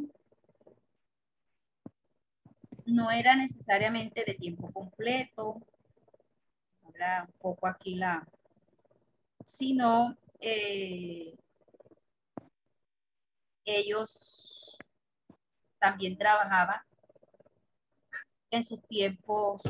[2.85, 5.61] no era necesariamente de tiempo completo,
[6.85, 8.25] habrá un poco aquí la,
[9.43, 10.15] sino
[13.67, 14.77] ellos
[15.77, 16.81] también trabajaban
[18.49, 19.61] en sus tiempos,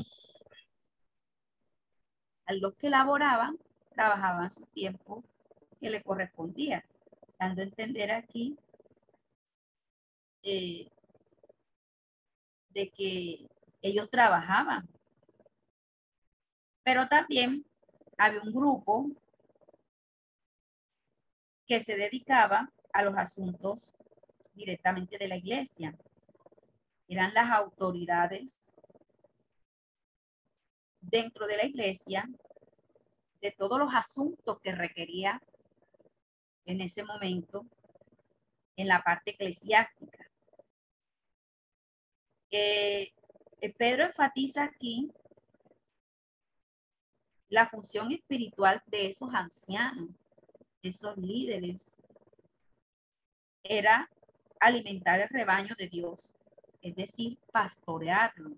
[2.46, 3.58] a los que laboraban,
[3.94, 5.24] trabajaban su tiempo
[5.82, 6.86] que le correspondía,
[7.40, 8.58] dando a entender aquí
[10.44, 10.88] eh,
[12.70, 13.48] de que
[13.82, 14.88] ellos trabajaban.
[16.84, 17.66] Pero también
[18.18, 19.10] había un grupo
[21.66, 23.92] que se dedicaba a los asuntos
[24.56, 25.96] directamente de la iglesia.
[27.08, 28.74] Eran las autoridades
[31.00, 32.28] dentro de la iglesia
[33.40, 35.40] de todos los asuntos que requería
[36.66, 37.68] en ese momento
[38.76, 40.32] en la parte eclesiástica.
[42.50, 43.14] Eh,
[43.78, 45.12] Pedro enfatiza aquí
[47.50, 50.10] la función espiritual de esos ancianos,
[50.82, 51.97] de esos líderes,
[53.70, 54.10] era
[54.60, 56.34] alimentar el rebaño de Dios,
[56.82, 58.52] es decir, pastorearlo.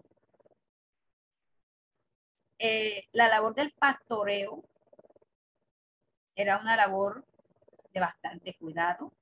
[2.57, 4.63] Eh, la labor del pastoreo
[6.35, 7.25] era una labor
[7.93, 9.13] de bastante cuidado,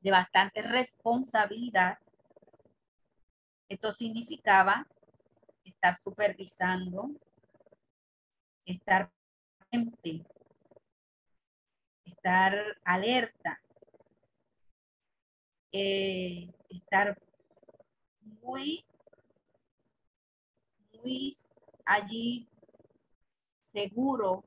[0.00, 1.98] de bastante responsabilidad
[3.68, 4.86] esto significaba
[5.64, 7.10] estar supervisando,
[8.64, 9.10] estar
[9.68, 10.24] pendiente,
[12.04, 12.54] estar
[12.84, 13.60] alerta,
[15.72, 17.20] eh, estar
[18.42, 18.84] muy,
[20.92, 21.36] muy
[21.84, 22.48] allí
[23.72, 24.44] seguro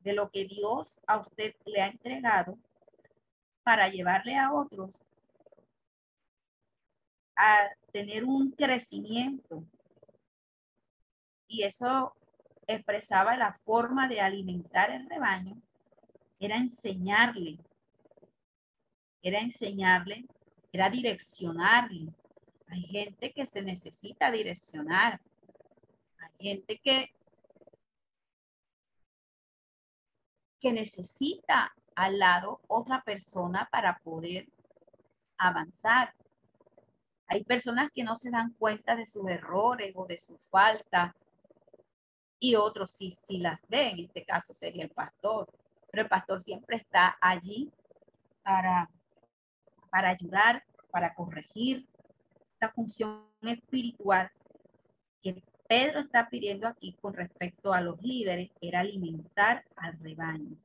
[0.00, 2.58] de lo que Dios a usted le ha entregado
[3.62, 5.02] para llevarle a otros
[7.36, 9.64] a tener un crecimiento.
[11.48, 12.14] Y eso
[12.66, 15.60] expresaba la forma de alimentar el rebaño,
[16.38, 17.58] era enseñarle,
[19.22, 20.26] era enseñarle,
[20.72, 22.12] era direccionarle.
[22.68, 25.20] Hay gente que se necesita direccionar.
[26.18, 27.12] Hay gente que,
[30.60, 34.48] que necesita al lado otra persona para poder
[35.36, 36.14] avanzar.
[37.26, 41.14] Hay personas que no se dan cuenta de sus errores o de sus faltas
[42.38, 43.98] y otros sí, sí las ven.
[43.98, 45.48] En este caso sería el pastor.
[45.90, 47.70] Pero el pastor siempre está allí
[48.42, 48.88] para,
[49.90, 51.86] para ayudar, para corregir
[52.52, 54.30] esta función espiritual
[55.22, 60.56] que Pedro está pidiendo aquí con respecto a los líderes, era alimentar al rebaño,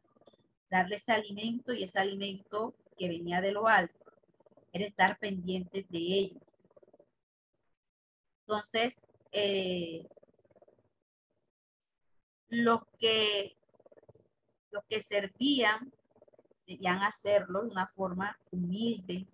[0.70, 4.12] darle ese alimento y ese alimento que venía de lo alto,
[4.74, 6.44] era estar pendientes de ellos.
[8.42, 10.08] Entonces, eh,
[12.50, 13.56] los que
[14.72, 15.92] los que servían
[16.66, 19.28] debían hacerlo de una forma humilde,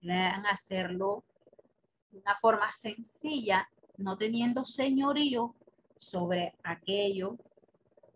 [0.00, 1.24] debían hacerlo
[2.10, 5.54] de una forma sencilla, no teniendo señorío
[5.98, 7.36] sobre aquello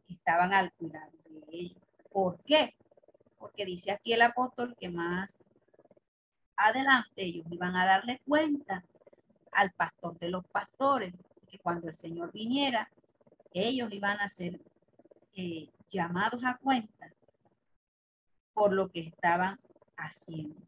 [0.06, 1.82] que estaban al cuidado de ellos.
[2.10, 2.74] ¿Por qué?
[3.38, 5.50] Porque dice aquí el apóstol que más
[6.56, 8.84] adelante ellos iban a darle cuenta
[9.52, 11.14] al pastor de los pastores,
[11.48, 12.90] que cuando el Señor viniera,
[13.52, 14.60] ellos iban a ser
[15.36, 17.13] eh, llamados a cuenta
[18.54, 19.58] por lo que estaban
[19.96, 20.60] haciendo.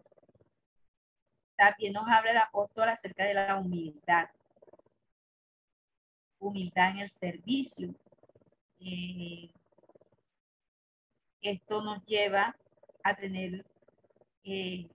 [1.57, 4.29] También nos habla el apóstol acerca de la humildad.
[6.39, 7.95] Humildad en el servicio.
[8.81, 9.51] Eh,
[11.41, 12.55] esto nos lleva
[13.03, 13.65] a tener
[14.45, 14.89] eh,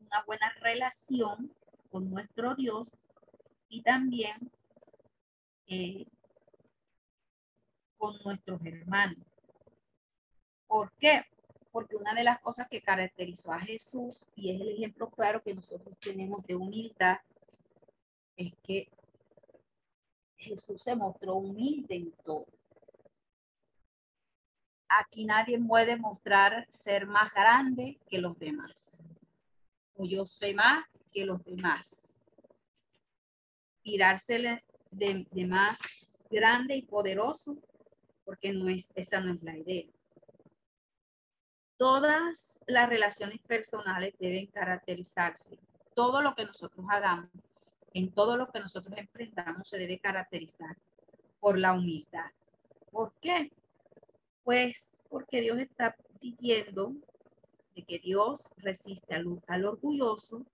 [0.00, 1.52] una buena relación
[1.90, 2.90] con nuestro Dios
[3.68, 4.50] y también
[5.66, 6.06] eh,
[7.98, 9.27] con nuestros hermanos.
[10.68, 11.22] ¿Por qué?
[11.72, 15.54] Porque una de las cosas que caracterizó a Jesús, y es el ejemplo claro que
[15.54, 17.18] nosotros tenemos de humildad,
[18.36, 18.88] es que
[20.36, 22.46] Jesús se mostró humilde en todo.
[24.88, 28.96] Aquí nadie puede mostrar ser más grande que los demás.
[29.94, 32.22] O yo sé más que los demás.
[33.82, 35.78] Tirársele de, más
[36.30, 37.58] grande y poderoso,
[38.24, 39.86] porque no es, esa no es la idea.
[41.78, 45.58] Todas las relaciones personales deben caracterizarse.
[45.94, 47.30] Todo lo que nosotros hagamos,
[47.94, 50.76] en todo lo que nosotros emprendamos, se debe caracterizar
[51.40, 52.30] por la humildad.
[52.90, 53.50] ¿Por qué?
[54.44, 56.92] Pues porque Dios está pidiendo
[57.74, 60.44] de que Dios resiste al, al orgulloso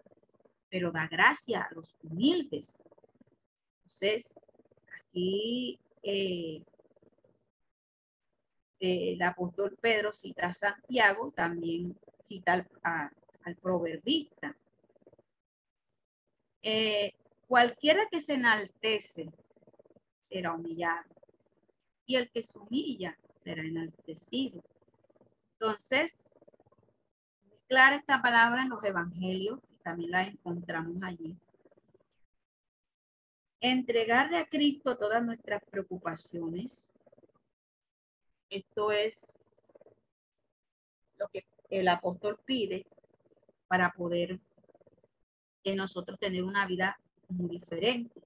[0.75, 2.83] pero da gracia a los humildes.
[3.77, 4.35] Entonces,
[4.99, 6.64] aquí eh,
[8.85, 14.57] el apóstol Pedro cita a Santiago, también cita al, proverbista.
[16.62, 17.14] Eh,
[17.47, 19.30] cualquiera que se enaltece
[20.28, 21.05] será humillado
[22.07, 24.62] y el que se humilla será enaltecido.
[25.53, 26.12] Entonces,
[27.68, 31.37] clara esta palabra en los evangelios también la encontramos allí.
[33.61, 36.93] Entregarle a Cristo todas nuestras preocupaciones.
[38.55, 39.72] Esto es
[41.16, 42.86] lo que el apóstol pide
[43.66, 44.38] para poder
[45.64, 46.96] que nosotros tener una vida
[47.28, 48.22] muy diferente.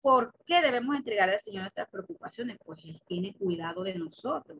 [0.00, 2.58] ¿Por qué debemos entregarle al Señor nuestras preocupaciones?
[2.64, 4.58] Pues Él tiene cuidado de nosotros.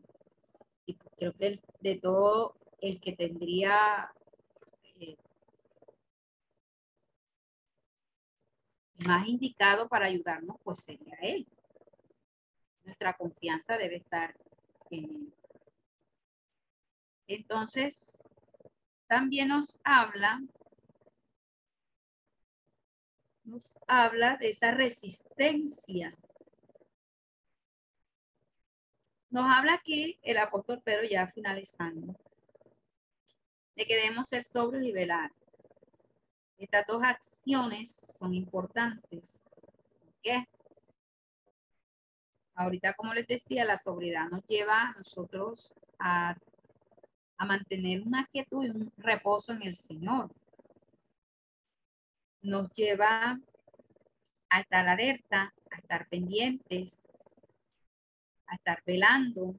[0.85, 4.13] Y creo que de todo el que tendría
[4.97, 5.17] eh,
[8.99, 11.45] más indicado para ayudarnos, pues sería Él.
[12.85, 14.35] Nuestra confianza debe estar
[14.91, 15.33] en Él.
[17.27, 18.23] Entonces,
[19.07, 20.41] también nos habla,
[23.43, 26.15] nos habla de esa resistencia.
[29.29, 32.15] Nos habla aquí el apóstol Pedro ya finalizando,
[33.75, 35.31] de que debemos ser sobrios y velar.
[36.57, 39.41] Estas dos acciones son importantes.
[40.21, 40.47] ¿Qué?
[42.55, 46.35] Ahorita como les decía, la sobriedad nos lleva a nosotros a,
[47.37, 50.33] a mantener una quietud y un reposo en el Señor.
[52.41, 53.39] Nos lleva
[54.49, 57.05] a estar alerta, a estar pendientes,
[58.47, 59.55] a estar velando.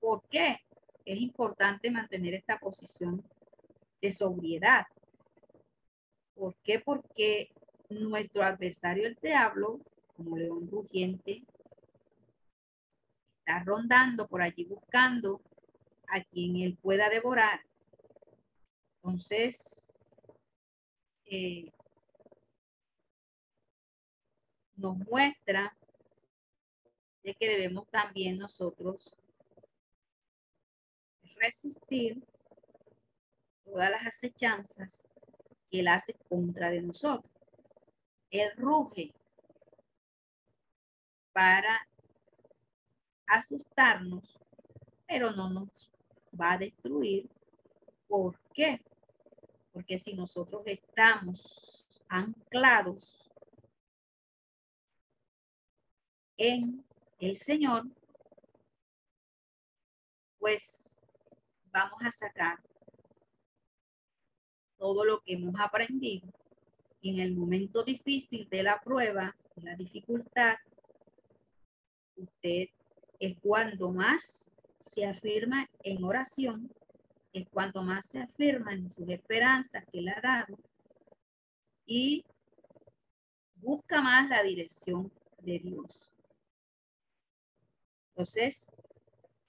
[0.00, 0.60] ¿Por qué?
[1.04, 3.22] Es importante mantener esta posición
[4.00, 4.86] de sobriedad.
[6.34, 6.78] ¿Por qué?
[6.78, 7.50] Porque
[7.88, 9.80] nuestro adversario, el diablo,
[10.18, 11.44] como león rugiente,
[13.38, 15.40] está rondando por allí buscando
[16.08, 17.60] a quien él pueda devorar.
[18.96, 20.26] Entonces,
[21.26, 21.70] eh,
[24.74, 25.76] nos muestra
[27.22, 29.16] de que debemos también nosotros
[31.36, 32.20] resistir
[33.64, 35.04] todas las acechanzas
[35.70, 37.30] que él hace contra de nosotros.
[38.30, 39.14] Él ruge
[41.38, 41.86] para
[43.28, 44.40] asustarnos,
[45.06, 45.88] pero no nos
[46.34, 47.30] va a destruir.
[48.08, 48.82] ¿Por qué?
[49.70, 53.30] Porque si nosotros estamos anclados
[56.36, 56.84] en
[57.20, 57.86] el Señor,
[60.40, 60.98] pues
[61.66, 62.58] vamos a sacar
[64.76, 66.32] todo lo que hemos aprendido
[67.00, 70.56] en el momento difícil de la prueba, de la dificultad,
[72.18, 72.68] usted
[73.18, 76.70] es cuando más se afirma en oración,
[77.32, 80.58] es cuando más se afirma en sus esperanzas que le ha dado
[81.86, 82.24] y
[83.56, 85.10] busca más la dirección
[85.40, 86.10] de Dios.
[88.10, 88.70] Entonces,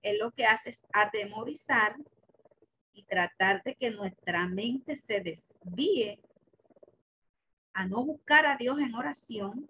[0.01, 1.95] él lo que hace es atemorizar
[2.93, 6.19] y tratar de que nuestra mente se desvíe
[7.73, 9.69] a no buscar a Dios en oración,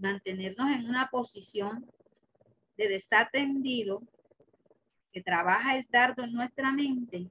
[0.00, 1.86] mantenernos en una posición
[2.76, 4.02] de desatendido
[5.12, 7.28] que trabaja el dardo en nuestra mente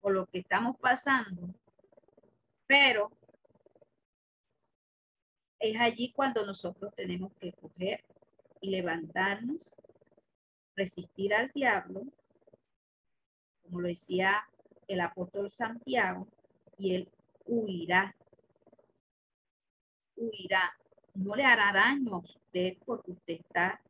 [0.00, 1.54] por lo que estamos pasando,
[2.66, 3.10] pero
[5.60, 8.04] es allí cuando nosotros tenemos que coger
[8.60, 9.74] y levantarnos,
[10.74, 12.02] resistir al diablo,
[13.62, 14.44] como lo decía
[14.88, 16.26] el apóstol Santiago,
[16.78, 17.08] y él
[17.46, 18.16] huirá.
[21.14, 23.80] No le hará daño a usted porque usted está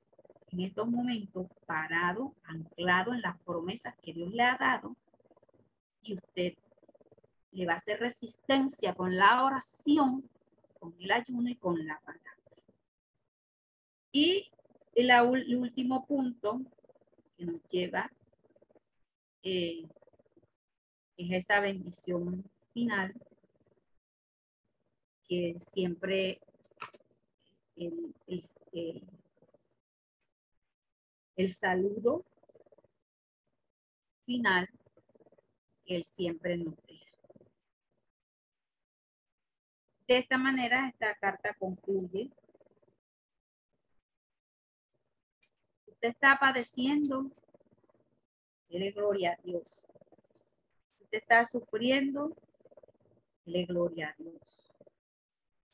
[0.51, 4.97] en estos momentos parado, anclado en las promesas que Dios le ha dado
[6.03, 6.55] y usted
[7.53, 10.29] le va a hacer resistencia con la oración
[10.79, 12.37] con el ayuno y con la palabra.
[14.11, 14.51] Y
[14.95, 16.61] el, último punto
[17.37, 18.11] que nos lleva
[19.43, 19.87] eh,
[21.17, 23.15] es esa bendición final
[25.33, 26.43] que siempre
[27.77, 28.15] el,
[31.37, 32.27] el saludo
[34.27, 34.69] final
[35.87, 37.11] él siempre nos deja.
[40.07, 42.31] De esta manera, esta carta concluye.
[45.87, 47.31] Usted está padeciendo,
[48.69, 49.87] dele gloria a Dios.
[51.01, 52.37] Usted está sufriendo,
[53.47, 54.72] dele gloria a Dios.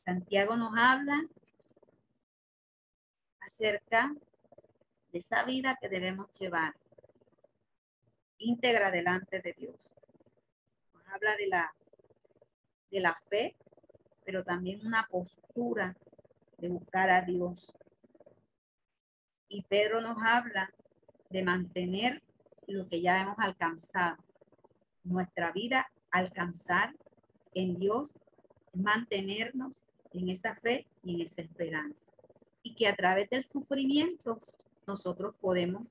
[0.09, 1.23] Santiago nos habla
[3.41, 4.11] acerca
[5.11, 6.73] de esa vida que debemos llevar
[8.39, 9.93] íntegra delante de Dios.
[10.95, 11.75] Nos habla de la,
[12.89, 13.55] de la fe
[14.25, 15.95] pero también una postura
[16.57, 17.71] de buscar a Dios.
[19.47, 20.73] Y Pedro nos habla
[21.29, 22.23] de mantener
[22.65, 24.17] lo que ya hemos alcanzado.
[25.03, 26.95] Nuestra vida, alcanzar
[27.53, 28.15] en Dios,
[28.73, 29.83] mantenernos
[30.13, 32.11] en esa fe y en esa esperanza.
[32.63, 34.41] Y que a través del sufrimiento
[34.87, 35.83] nosotros podemos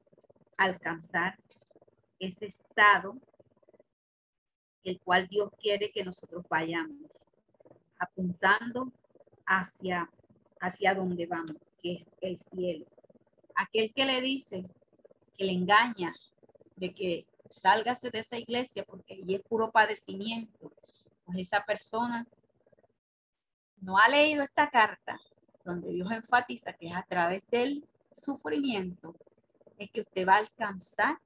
[0.57, 1.39] alcanzar
[2.19, 3.17] ese estado
[4.85, 7.11] el cual Dios quiere que nosotros vayamos
[7.99, 8.93] apuntando
[9.45, 10.09] hacia,
[10.61, 12.87] hacia donde vamos, que es el cielo.
[13.55, 14.65] Aquel que le dice,
[15.37, 16.15] que le engaña
[16.77, 20.73] de que sálgase de esa iglesia porque allí es puro padecimiento,
[21.25, 22.27] pues esa persona
[23.81, 25.19] no ha leído esta carta
[25.65, 29.15] donde Dios enfatiza que es a través del sufrimiento
[29.79, 31.19] es que usted va a alcanzar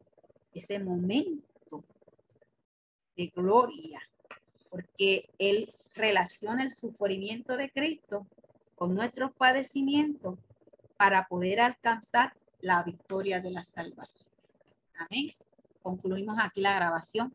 [0.53, 1.85] ese momento
[3.17, 4.01] de gloria,
[4.71, 8.27] porque Él relaciona el sufrimiento de Cristo
[8.75, 10.39] con nuestros padecimientos
[10.97, 14.29] para poder alcanzar la victoria de la salvación.
[14.97, 15.31] Amén.
[15.83, 17.35] Concluimos aquí la grabación.